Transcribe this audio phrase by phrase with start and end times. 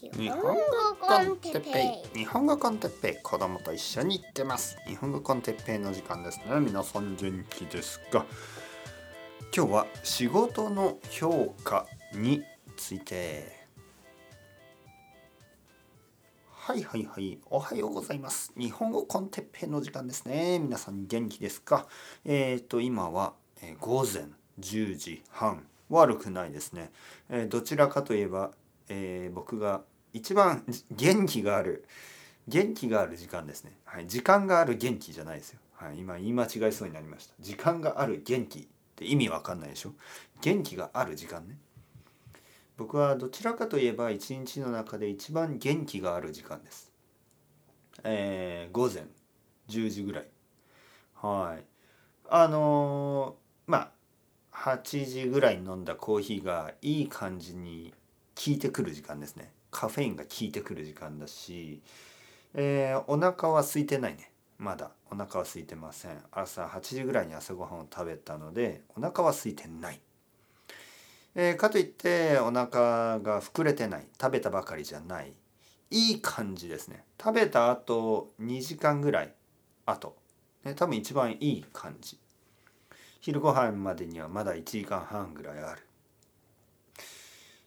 [0.00, 0.54] 日本語
[1.00, 2.18] コンテッペイ。
[2.20, 3.22] 日本語コンテッペイ。
[3.22, 4.78] 子供と一緒に行ってます。
[4.86, 6.44] 日本語コンテッペイの時間ですね。
[6.60, 8.24] 皆さん元気ですか？
[9.52, 11.84] 今日は仕事の評価
[12.14, 12.44] に
[12.76, 13.66] ついて。
[16.48, 17.38] はいはいはい。
[17.50, 18.52] おはようございます。
[18.56, 20.60] 日本語コンテッペイの時間ですね。
[20.60, 21.88] 皆さん元気ですか？
[22.24, 24.28] えっ、ー、と今は、えー、午前
[24.60, 25.66] 10時半。
[25.90, 26.92] 悪くないですね、
[27.30, 28.50] えー、どちらかといえば
[28.88, 31.84] えー、僕が一番元気がある
[32.46, 37.34] 元気がある時間ですね、はい、時間がある元気じゃないですよ、はい、今言い間違いそうになりました。
[37.40, 39.92] 時間がある元気って意味わかんないでしょ？
[40.40, 41.58] 元気がある時間ね。
[42.76, 46.90] 僕はどちらかといえば一日の中で一番元気がある時間です。
[48.04, 49.04] えー、午前
[49.68, 50.26] 10時ぐらい。
[51.14, 51.64] はい。
[52.30, 53.90] あのー、ま
[54.52, 57.92] あ8時ぐらいに飲んだコーヒーがいい感じに
[58.38, 59.50] 効いてくる時間ですね。
[59.72, 61.82] カフェインが効いてくる時間だし、
[62.54, 64.30] えー、お腹は空いてないね。
[64.58, 64.92] まだ。
[65.10, 66.22] お腹は空いてません。
[66.30, 70.00] 朝8時ぐらいに朝ごはんを食べたのでお腹は空いてない、
[71.34, 74.06] えー、かといってお腹が膨れてない。
[74.20, 75.32] 食べたばかりじゃない。
[75.90, 77.04] いい感じですね。
[77.20, 79.32] 食べた後2時間ぐらい
[79.86, 80.16] 後、
[80.64, 82.18] ね、多分一番いい感じ。
[83.20, 85.87] 昼ご飯までにはまだ1時間半ぐらいある。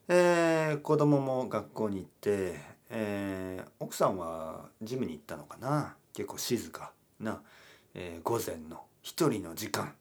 [0.08, 5.96] えー、子供も学校に行って、えー、奥さんはジムに行ったのかな？
[6.14, 7.42] 結構静かな、
[7.94, 9.96] えー、午前の一人の時間。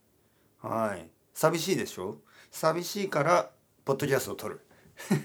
[0.61, 1.09] はい。
[1.35, 2.19] 寂しいでしょ？
[2.51, 3.51] 寂しいから
[3.85, 4.61] ポッドキャストを撮る。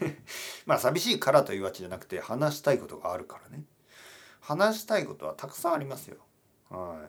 [0.66, 3.64] まあ寂しいからというわけじゃなくて話したいことがあるからね。
[4.40, 6.18] 話したいことはたくさんありますよ。
[6.70, 7.08] は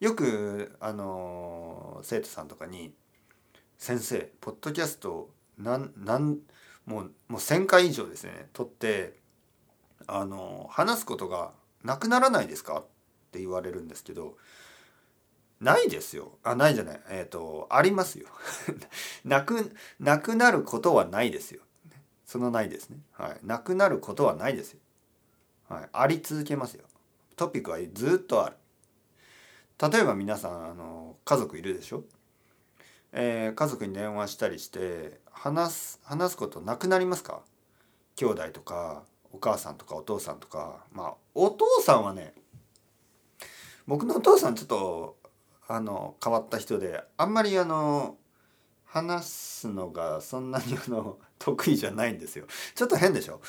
[0.00, 0.04] い。
[0.04, 2.94] よくあの生徒さんとかに
[3.78, 6.38] 「先生ポッドキャストなんなん
[6.86, 9.18] もうもう1,000回以上ですね撮って
[10.06, 11.52] あの話すことが
[11.84, 12.86] なくならないですかっ
[13.32, 14.36] て言われるんですけど
[15.60, 16.38] ないですよ。
[16.42, 17.00] あないじゃない。
[17.08, 18.28] えっ、ー、とありますよ。
[19.24, 21.62] なくなくなることはないですよ。
[22.26, 22.98] そのないですね。
[23.12, 23.38] はい。
[23.42, 24.80] なくなることはないですよ。
[25.68, 25.88] はい。
[25.92, 26.84] あり続けますよ。
[27.36, 28.56] トピックはずっとある。
[29.90, 32.04] 例えば皆さんあの家族いるでしょ？
[33.12, 37.42] えー、家族に電話したりして話す話すことなくなりますか？
[38.16, 39.02] 兄弟とか
[39.32, 40.84] お母さんとかお父さんとか。
[40.92, 42.32] まあお父さんはね
[43.86, 45.16] 僕のお父さんちょっと
[45.68, 48.16] あの変わった人であんまりあの
[48.86, 52.46] 話すのがそんなにあの 得意じゃないんですよ。
[52.74, 53.40] ちょっと変でしょ？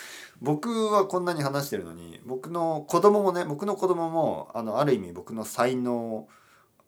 [0.42, 6.28] 僕はこんなに話してるのに僕の子供もね僕の子供もあのある意味僕の才能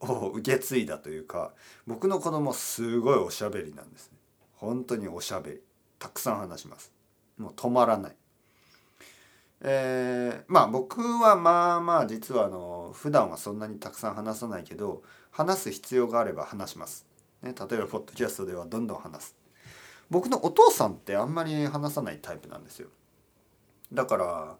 [0.01, 1.53] を受け継いだというか
[1.87, 4.18] 僕の子供すごいおしゃべりなんですね。
[4.59, 5.61] 本当におしゃべり
[5.99, 6.91] たくさん話します。
[7.37, 8.15] もう止まらない。
[9.61, 17.05] えー、まあ僕はまあまあ実はあの普段はそんなにたくさん話さないけど話す必要があれば話します、
[17.41, 19.35] ね、例えばポッドキャストではどんどん話す。
[20.09, 22.89] 僕のお父さんってあんまり話さないタイプなんですよ。
[23.93, 24.57] だから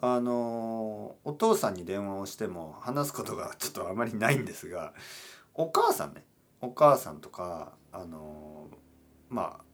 [0.00, 4.92] あのお父さんに電話をしても話すことがちょっとあまりないんですが
[5.54, 6.24] お母さんね
[6.60, 8.68] お母さんとかあの
[9.28, 9.64] まあ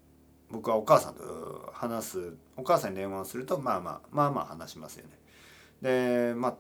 [0.51, 5.19] 僕はお母さんと話すお母さんに電話をするとまあまあまあまあ話しますよね。
[5.81, 6.57] でまあ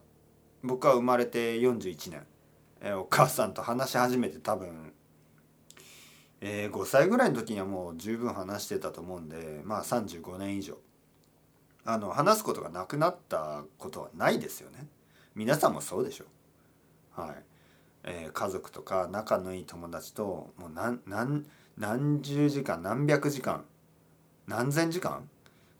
[0.62, 2.26] 僕は生まれて41年、
[2.80, 4.92] え、お母さんと話し始めて多分、
[6.40, 10.78] えー、5歳ぐらいの時にはもう十分話してたと思うんでまあ35年以上。
[11.84, 14.86] あの話すことがなくなったことはないですよね。
[15.34, 16.24] 皆さんもそうでしょ
[17.18, 17.20] う。
[17.20, 17.44] はい。
[18.04, 21.44] えー、家族とか仲のいい友達ともう何何
[21.78, 23.64] 何十時間何百時間
[24.46, 25.28] 何千時間？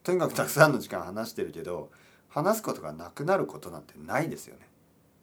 [0.03, 1.91] とにかくたくさんの時間話してるけど
[2.29, 4.67] 話すことがなくなることなんてないですよね。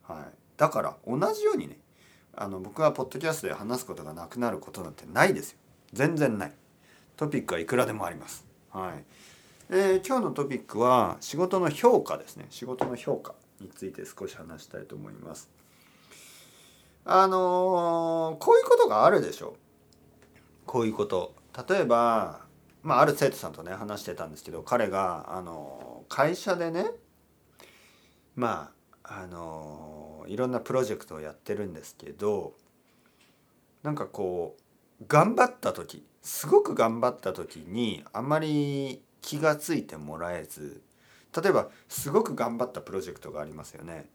[0.03, 0.23] はい。
[0.57, 1.77] だから同じようにね
[2.35, 5.57] あの僕はポッドキャストで話すことがなくなることなんてないですよ。
[5.93, 6.51] 全然ない。
[7.17, 8.45] トピックはいくらでもあります。
[8.71, 9.03] はい。
[9.71, 15.47] えー、今日のトピックは仕事の評価ですね仕事の評価について少し話したいと思います
[17.05, 19.53] あのー、こういうことがあるでしょう
[20.69, 21.33] こういうこと
[21.67, 22.41] 例えば、
[22.83, 26.91] まあ、ある生徒さんとね話してたんですけど彼が、あの、会社でね
[28.35, 28.69] ま
[29.01, 32.53] ああの、いろんなプロジェクトをやってるんですけど
[33.81, 34.57] なんかこ
[35.01, 40.83] う頑張った時すごく頑張った時にあまり気が付いてもらえず
[41.35, 44.05] 例えばすごく頑張ったプロジェクトがありますよね。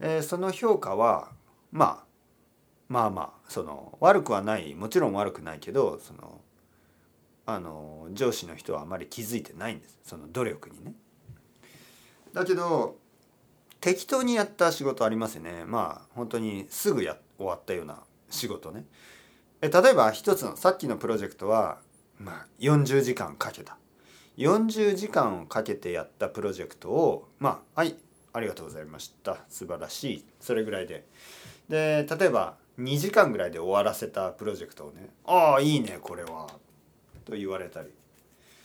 [0.00, 1.32] えー、その評価は
[1.72, 2.13] まあ
[2.88, 6.40] まあまあその悪くはないもちろん悪くないけどその
[7.46, 9.98] あの上司の人はあまり気づいてないんです。
[10.02, 10.94] その努力にね。
[12.32, 12.96] だけど
[13.80, 15.64] 適当にやった仕事ありますよね。
[15.66, 18.86] まあ本当にすぐや終わったような仕事ね。
[19.60, 21.78] え例えば一つのさっきのプロジェクトは、
[22.18, 23.76] まあ、40時間かけた。
[24.38, 27.94] 40時間をかけてやったプロジェクトをまあはい
[28.32, 29.36] ありがとうございました。
[29.50, 30.24] 素晴らしい。
[30.40, 31.06] それぐらいで。
[31.68, 36.48] で例えば2時間ぐらいで終わらせたプロジェクトをね「ああいいねこれは」
[37.24, 37.90] と言われたり。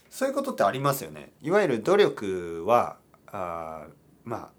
[0.09, 1.31] そういうことってありますよね。
[1.41, 2.97] いわゆる努力は
[3.27, 3.85] あ
[4.23, 4.49] まあ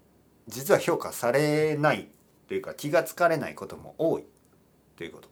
[0.47, 2.09] 実は評価されない
[2.47, 4.25] というか気がつかれないことも多い。
[4.95, 5.29] ということ。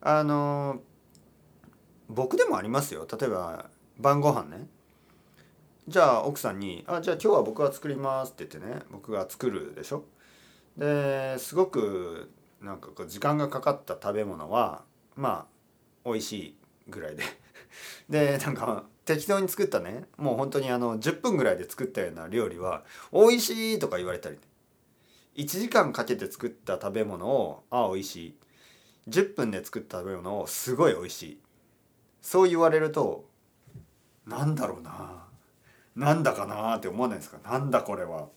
[0.00, 0.80] あの
[2.08, 3.06] 僕でもありますよ。
[3.10, 4.66] 例えば晩ご飯ね。
[5.86, 10.04] じゃあ奥さんに「あじゃあ今日は僕が作ります」って言ってね僕が作るでしょ。
[10.76, 12.30] ですごく
[12.60, 14.84] なんかこう時間がかかった食べ物は
[15.16, 15.46] ま
[16.04, 16.56] あ美味しい
[16.88, 17.24] ぐらいで。
[18.08, 20.04] でなんか適当に作ったね。
[20.16, 24.38] もう本当にあの10分ぐらいで作ったような料理は「美味しい!」とか言われたり
[25.36, 28.36] 1時間かけて作った食べ物を「ああ美味しい」
[29.08, 31.40] 10分で作った食べ物をすごい美味しい。
[32.22, 33.28] そう言われると
[34.26, 35.26] なんだろうな。
[35.96, 37.38] なんだかなって思わないですか？
[37.48, 38.28] なんだこれは。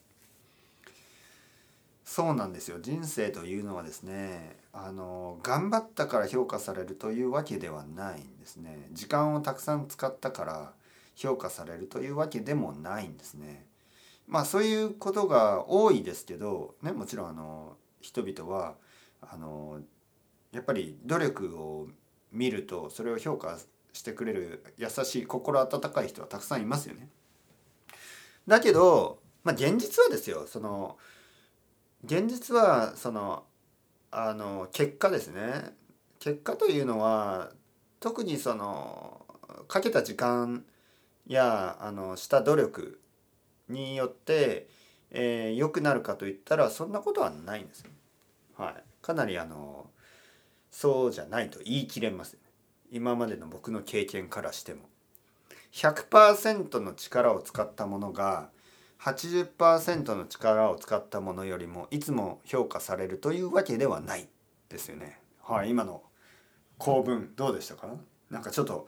[2.13, 2.77] そうなんですよ。
[2.80, 8.88] 人生というのはですねあの頑張ったから評価されるというわけではないんですね。
[8.92, 10.74] 時間をたくさん使ったから
[11.15, 13.65] 評価されるというわけでもないんですね。
[14.27, 18.75] まあそういうことが多いですけどねもちろんあの人々は
[19.19, 19.81] あの
[20.51, 21.88] やっぱり努力を
[22.31, 23.57] 見るとそれを評価
[23.92, 27.10] してくれる優しい心温かい人はたくさんいますよね。
[28.48, 30.45] だけど、まあ、現実はですよ。
[30.45, 31.00] その
[32.03, 33.44] 現実はその
[34.11, 35.73] あの結果ですね
[36.19, 37.51] 結果というのは
[38.00, 39.25] 特にその
[39.67, 40.65] かけた時間
[41.27, 43.00] やあのした努力
[43.69, 44.67] によって、
[45.11, 47.91] えー、くなるかといったらそんなことはないんですよ。
[48.57, 49.88] はい、かなりあの
[50.69, 52.39] そうじゃないと言い切れます、ね、
[52.91, 54.81] 今までの僕の経験からしても。
[55.71, 58.50] 100%の力を使ったものが
[59.03, 64.29] 80%の力を使ったものよりもいつも評価されるというわけではない
[64.69, 65.19] ですよね。
[65.41, 66.01] はい、今の
[66.77, 67.88] 構文どうでしたか？
[68.29, 68.88] なんかちょっと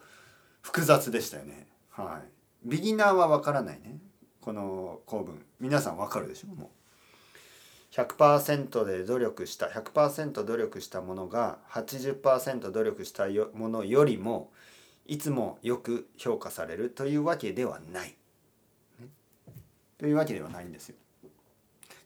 [0.62, 1.66] 複雑でしたよね。
[1.90, 2.68] はい。
[2.68, 3.98] ビギナーはわからないね。
[4.40, 5.44] この構文。
[5.60, 6.54] 皆さんわかるでしょ？
[6.54, 6.68] もう。
[7.94, 14.50] 100%で努力した100%努力したものが80%努力したものよりも
[15.06, 18.16] いつもよく評価されるというわけではない。
[19.98, 20.96] というわけではないんですよ。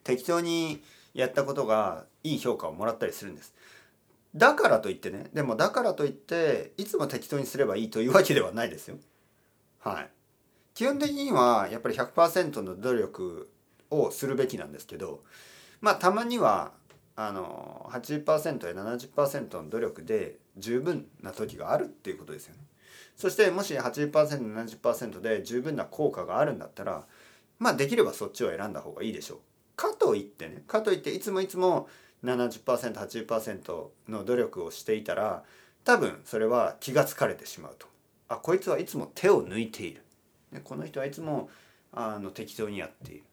[0.03, 0.81] 適当に
[1.13, 3.53] やったことがいい評価をもらったりするんです。
[4.35, 8.97] だからといってねでもだからといっていつも適当にすればいいというわけではないですよ。
[9.79, 10.09] はい。
[10.73, 13.49] 基本的にはやっぱり100%の努力
[13.89, 15.21] をするべきなんですけど
[15.81, 16.71] まあたまには
[17.17, 22.61] あの80%や70%の努力で十分な時があるっていうことですよね。
[23.17, 27.05] そしてもし 80%70% で十分な効果があるんだったら
[27.61, 29.39] まあできればそっちを選んだ方がいいでしょう。
[29.75, 31.87] かといってねかといっていつもいつも
[32.23, 35.43] 70%80% の努力をしていたら
[35.83, 37.85] 多分それは気が付かれてしまうと。
[38.29, 40.01] あこいつはいつも手を抜いている。
[40.63, 41.51] この人はいつも
[41.93, 43.23] あの適当にやっている。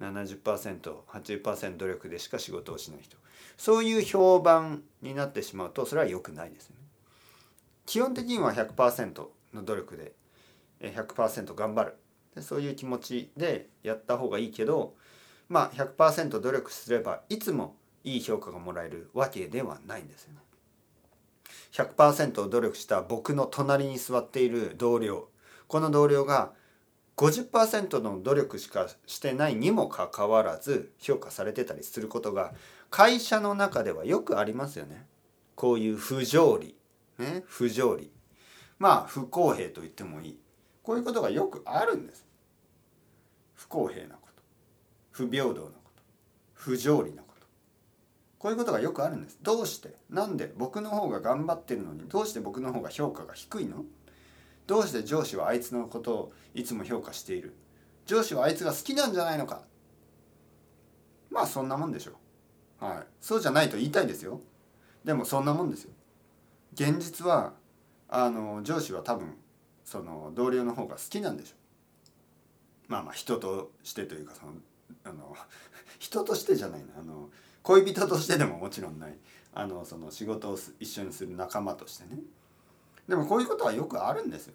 [0.00, 3.16] 70%80% 努力でしか仕事をしない人
[3.56, 6.76] そういう評判になってしまうとそれは良くないですね。
[7.84, 10.12] 基本的には100%の努力で
[10.80, 11.96] 100%頑張る
[12.42, 14.94] そういう気持ちでやった方がいいけど
[15.48, 20.40] まあ100%努力すればいつもいい評価がもらえるわけではないんですよね。
[21.72, 25.28] 100%努力した僕の隣に座っている同僚
[25.68, 26.52] この同僚が
[27.16, 32.52] 50%の努力しかしてないにもかかわらず評価されてたりすることが
[32.90, 35.06] 会社の中ではよくありますよね。
[35.54, 36.76] こういう不条理、
[37.18, 38.10] ね、不条理
[38.78, 40.38] まあ不公平と言ってもいい
[40.82, 42.25] こういうことがよくあるんです。
[43.56, 44.42] 不公平なこと
[45.10, 45.64] 不平等なこ
[45.96, 46.02] と
[46.54, 47.46] 不条理なこと。
[48.38, 49.38] こういうことがよくあるんです。
[49.42, 53.84] どうしてなんで僕の方が頑張ってるのにどうして僕の方が評価が低いの？
[54.66, 57.56] どうして上司はあいつのことをいつも評価している？
[58.04, 59.62] 上司はあいつが好きなんじゃないのか？
[61.30, 62.12] まあそんなもんでしょ
[62.80, 62.84] う。
[62.84, 63.06] はい。
[63.20, 64.40] そうじゃないと言いたいですよ。
[65.04, 65.90] でもそんなもんですよ。
[66.74, 67.54] 現実は
[68.08, 69.34] あの上司は多分
[69.84, 71.56] その同僚の方が好きなんでしょう。
[72.88, 74.52] まあまあ人としてというかその
[75.04, 75.36] あの
[75.98, 77.00] 人としてじゃないな。
[77.00, 77.30] あの
[77.62, 79.18] 恋人としてでももちろんない。
[79.54, 82.20] あのその仕事を一緒にする仲間としてね。
[83.08, 84.54] でもこういうことはよくあるんですよ、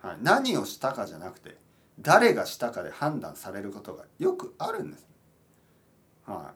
[0.00, 1.56] はい、何をしたかじゃなくて
[1.98, 5.06] 誰がしたかで判断されることがよくあるんです。
[6.26, 6.54] はい、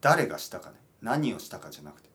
[0.00, 0.76] 誰がしたかね。
[1.02, 2.08] 何をしたかじゃなくて。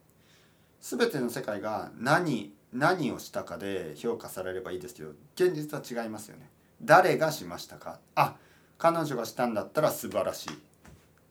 [0.82, 6.50] 全ての世界が何何をしたかで評価されればいいですけど現実は違いますよね。
[6.84, 8.00] 誰がしましたか？
[8.16, 8.36] あ
[8.78, 10.50] 彼女がしたんだったら素晴らしい。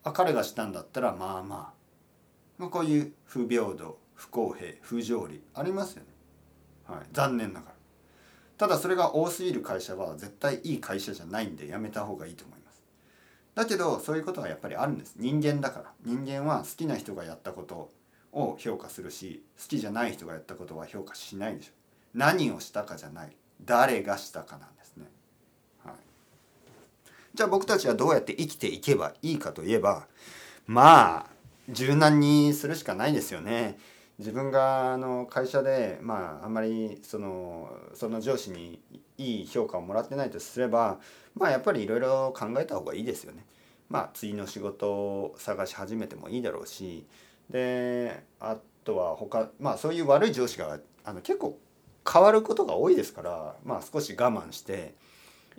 [0.04, 1.72] あ彼がしたんだったらまあまあ、
[2.58, 6.08] まあ、こういう不平等不公平不条理ありますよね、
[6.86, 7.74] はい、残念ながら。
[8.56, 12.82] ただそれが多すぎる会社は絶対いい会社じゃないんでやめた方がいいと思います。
[13.54, 15.16] だけどそういうことがやっぱりあるんです。
[15.18, 15.92] 人間だから。
[16.04, 17.90] 人間は好きな人がやったこと
[18.32, 21.72] を評価するし好きじゃない人がやったことは評価しないでしょ。
[22.14, 23.36] 何をしたかじゃない。
[23.64, 25.06] 誰がしたかなんですね、
[27.34, 30.06] じゃあ僕たちはどうやって生きていけばいいかといえば
[30.66, 31.26] まあ
[31.68, 33.78] 柔軟にするしかないですよね
[34.18, 38.80] 自分があの会社でまああんまりそのその上司に
[39.16, 40.98] いい評価をもらってないとすれば
[41.34, 43.44] まあやっぱりいろいろ考えた方がいいですよね。
[43.88, 47.06] まあ次の仕事を探し始めてもいいだろうし
[47.48, 51.58] であとは他まあそういう悪い上司があの結構
[52.10, 54.94] 変わることが多いですからまあ少し我慢して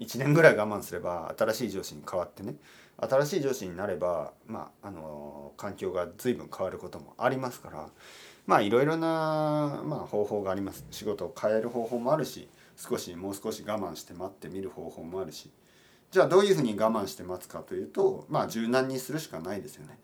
[0.01, 2.55] 1年ぐらい我慢すれば新しい上司に変わってね
[2.97, 7.87] 新しい上司になればまああの環境が随分変わることもありますから
[8.47, 15.51] まあいろいろな、まあ、方法があります仕事を変える方法もあるし少しもう少し我慢して待ってみる方法もあるし
[16.09, 19.97] じゃあどういうふうに我慢して待つかというとまあ柔軟にするしかないですよね。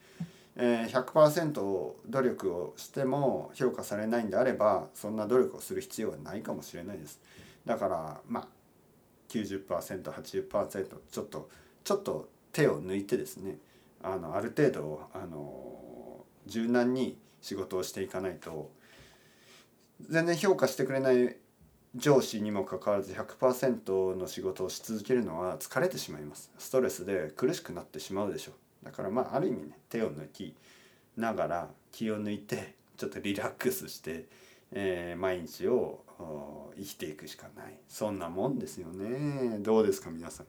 [0.59, 7.19] えー、100%努力をしても評価されないんであればそんな努力をする必要はないかもしれないです。
[7.65, 8.47] だからまあ
[9.29, 11.49] 90%80% ちょっと
[11.83, 13.57] ちょっと手を抜いてですね
[14.01, 18.71] あのある程度あの柔軟に仕事をしていかないと
[20.09, 21.35] 全然評価してくれない
[21.95, 26.51] 上司にもかかわらず100%の仕事をし続けるのは疲れてしまいます。
[26.57, 28.85] ストレスで苦しくなってしまうでしょう。
[28.85, 30.55] だからまあある意味ね手を抜き
[31.15, 34.25] ながら気を抜いてちょっとリラックスして、
[34.71, 36.03] えー、毎日を
[36.75, 40.45] 生きていくしかないそんなもんですよねどうですか皆さん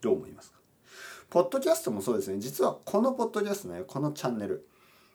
[0.00, 0.58] どう思いますか？
[1.30, 4.68] ポッドキャストもそうですね実はこのポッドキャストねこのチャンネル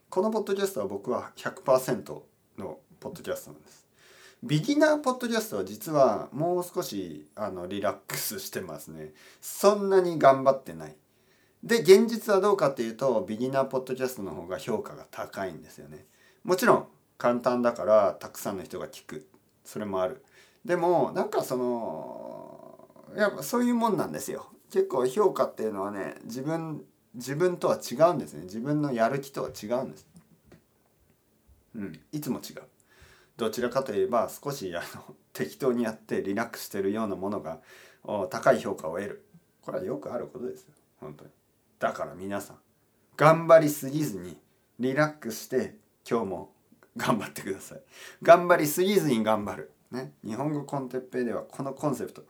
[0.08, 2.20] このポッドキャストは僕は100%
[2.58, 3.86] のポッドキャストなんです。
[4.42, 9.12] ビギナーポッドキャストは実はもう少しあのリラックスしてますね。
[9.40, 10.96] そんなに頑張ってない。
[11.62, 16.06] で、現実はどうかっていうと、ビギナーポッドキャストの方が評価が高いんですよね。
[16.42, 16.86] もちろん
[17.18, 19.28] 簡単だからたくさんの人が聞く。
[19.70, 20.24] それもある。
[20.64, 24.46] でも、なんかその、やっぱそういうもんなんですよ。
[24.70, 26.84] 結構評価っていうのはね、自分
[27.14, 28.44] 自分とは違うんですね。
[28.44, 30.06] 自分のやる気とは違うんです、
[31.74, 32.62] うん、いつも違う。
[33.36, 37.60] どちらかといえば少しあの 適当にやってリラックスしてるようなものが
[38.28, 39.24] 高い評価を得る。
[39.62, 40.74] これはよくあることですよ。
[40.98, 41.30] 本当に。
[41.78, 42.58] だから皆さん
[43.16, 44.38] 頑張りすぎずに
[44.78, 46.52] リラックスして今日も
[47.00, 47.80] 頑張ってください。
[48.22, 49.72] 頑張りすぎずに頑張る。
[49.90, 50.12] ね。
[50.24, 52.24] 日本語コンテッペイではこのコンセプト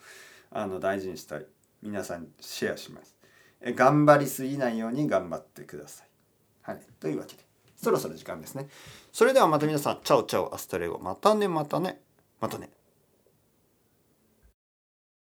[0.51, 1.47] あの大事にしたい。
[1.83, 3.17] 皆さんシェアします。
[3.63, 6.09] 頑張りすぎないように頑張ってください。
[6.63, 7.45] はい、というわけで
[7.77, 8.69] そろそろ時間ですね。
[9.13, 10.99] それではまた皆さんチャオチャオアストレゴ。
[10.99, 12.01] またねまたね。
[12.41, 12.71] またね。